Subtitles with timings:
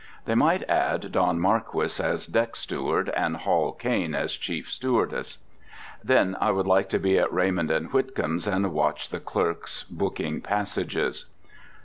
[0.25, 5.37] They might add Don Marquis as deck steward and Hall Caine as chief stewardess.
[6.03, 10.41] Then I would like to be at Raymond and Whitcomb's and watch the clerks booking
[10.41, 11.25] passages!